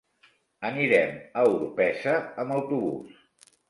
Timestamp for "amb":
2.47-2.61